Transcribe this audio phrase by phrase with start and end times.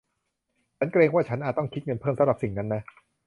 [0.77, 2.81] ฉันเกรงว่า ฉันอาจต้องคิดเงินเพิ่มสำหรับสิ่งนั้นนะ